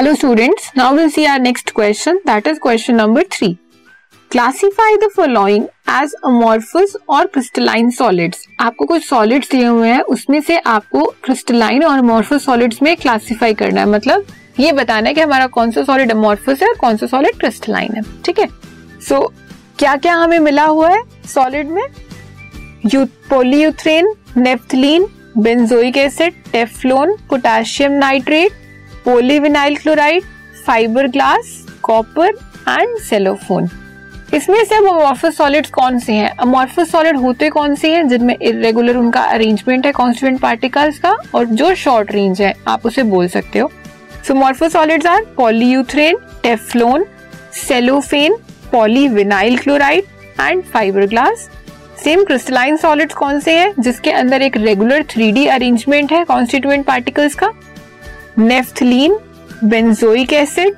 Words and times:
Hello 0.00 0.14
students 0.14 0.70
now 0.76 0.94
will 0.96 1.08
see 1.10 1.24
our 1.24 1.40
next 1.40 1.70
question 1.76 2.16
that 2.26 2.46
is 2.46 2.58
question 2.58 2.94
number 2.96 3.22
three 3.32 3.48
classify 4.30 4.96
the 4.96 5.08
following 5.16 5.64
as 5.92 6.12
amorphous 6.24 6.92
और 7.08 7.26
crystalline 7.26 7.90
solids 7.90 8.46
आपको 8.60 8.84
कुछ 8.84 9.04
solids 9.04 9.50
दिए 9.50 9.66
हुए 9.66 9.88
हैं, 9.88 10.00
उसमें 10.00 10.40
से 10.40 10.56
आपको 10.58 11.04
क्रिस्टलाइन 11.24 11.84
और 11.84 11.98
अमोर्फस 11.98 12.44
सॉलिड्स 12.44 12.82
में 12.82 12.96
क्लासिफाई 12.96 13.54
करना 13.54 13.80
है। 13.80 13.86
मतलब 13.88 14.24
ये 14.60 14.72
बताना 14.72 15.08
है 15.08 15.14
कि 15.14 15.20
हमारा 15.20 15.46
कौन 15.48 15.70
सा 15.70 15.82
सॉलिड 15.82 16.10
अमोर्फस 16.12 16.62
है 16.62 16.68
और 16.68 16.78
कौन 16.78 16.96
सा 16.96 17.06
सॉलिड 17.06 17.38
क्रिस्टलाइन 17.40 17.94
है। 17.94 18.02
ठीक 18.24 18.38
है? 18.38 18.48
सो 19.08 19.20
क्या 19.78 19.94
क्या 19.96 20.14
हमें 20.14 20.38
मिला 20.38 20.64
हुआ 20.64 20.90
है 20.90 21.02
सॉलिड 21.34 21.70
में? 21.70 21.82
Polyurethane 22.86 24.12
naphthalene 24.36 25.06
benzoic 25.38 25.96
acid 25.98 26.42
Teflon 26.52 27.16
potassium 27.30 27.92
nitrate 27.98 28.58
polyvinyl 29.04 29.76
chloride 29.76 30.22
fibre 30.66 31.06
glass 31.08 31.56
copper 31.82 32.28
and 32.68 32.98
cellophane 33.00 33.68
इसमें 34.34 34.64
से 34.64 34.74
अमॉर्फस 34.74 35.36
सॉलिड्स 35.36 35.70
कौन 35.70 35.98
से 35.98 36.12
हैं? 36.12 36.28
अमॉर्फस 36.38 36.90
सॉलिड 36.90 37.16
होते 37.16 37.48
कौन 37.50 37.74
से 37.74 37.92
हैं, 37.94 38.06
जिनमें 38.08 38.36
इरेगुलर 38.36 38.96
उनका 38.96 39.20
अरेंजमेंट 39.22 39.86
है 39.86 39.92
कॉन्स्टिट्यूएंट 39.92 40.40
पार्टिकल्स 40.40 40.98
का, 40.98 41.16
और 41.34 41.44
जो 41.44 41.74
शॉर्ट 41.74 42.12
रेंज 42.12 42.42
है, 42.42 42.54
आप 42.68 42.86
उसे 42.86 43.02
बोल 43.04 43.28
सकते 43.28 43.58
हो। 43.58 43.70
So 44.26 44.34
amorphous 44.34 44.72
solids 44.72 45.06
are 45.06 45.24
polyurethane 45.36 46.18
Teflon 46.42 47.06
cellophane 47.58 48.36
polyvinyl 48.72 49.56
chloride 49.58 50.04
and 50.40 50.62
fibre 50.64 51.06
glass 51.06 51.48
same 52.04 52.24
crystalline 52.24 52.76
solids 52.76 53.14
कौन 53.14 53.40
से 53.40 53.58
हैं, 53.58 53.72
जिसके 53.80 54.10
अंदर 54.12 54.42
एक 54.42 54.56
रेगुलर 54.56 55.02
थ्री 55.10 55.46
अरेंजमेंट 55.46 56.12
है 56.12 56.24
कॉन्स्टिट्यूएंट 56.24 56.86
पार्टिकल्स 56.86 57.34
का? 57.34 57.50
Naphthalene, 58.40 59.18
benzoic 59.64 60.32
acid, 60.32 60.74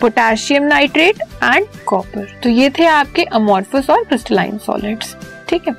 potassium 0.00 0.62
nitrate 0.62 1.20
and 1.44 1.66
copper 1.86 2.40
तो 2.42 2.48
ये 2.48 2.70
थे 2.70 2.86
आपके 2.86 3.22
अमोर्फस 3.22 3.90
और 3.90 4.04
क्रिस्टलाइन 4.04 4.58
सॉलिड्स 4.58 5.16
ठीक 5.48 5.68
है? 5.68 5.74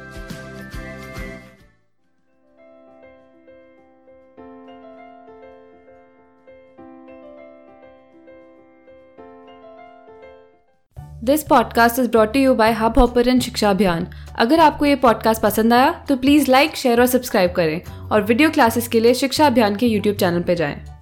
This 11.24 11.44
podcast 11.44 12.00
is 12.00 12.10
brought 12.10 12.36
you 12.36 12.54
by 12.56 12.72
Hubhopper 13.00 13.40
शिक्षा 13.40 13.70
अभियान 13.70 14.08
अगर 14.40 14.60
आपको 14.60 14.86
ये 14.86 14.96
पॉडकास्ट 14.96 15.42
पसंद 15.42 15.74
आया 15.74 15.92
तो 16.10 16.16
प्लीज़ 16.16 16.52
लाइक 16.52 16.76
शेयर 16.76 17.00
और 17.00 17.08
सब्सक्राइब 17.08 17.52
करें 17.52 17.82
और 18.12 18.22
वीडियो 18.22 18.50
क्लासेस 18.50 18.88
के 18.88 19.00
लिए 19.00 19.14
शिक्षा 19.14 19.48
अभियान 19.48 19.76
के 19.76 19.86
यूट्यूब 19.86 20.16
चैनल 20.16 20.42
पर 20.42 20.54
जाएँ। 20.54 20.97